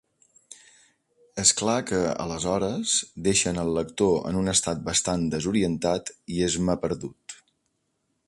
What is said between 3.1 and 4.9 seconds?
deixen el lector en un estat